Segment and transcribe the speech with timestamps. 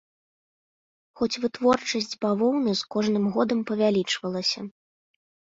[1.19, 4.59] Хоць вытворчасць бавоўны з кожным годам павялічвалася.